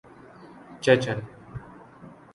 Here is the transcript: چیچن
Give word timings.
چیچن 0.81 1.19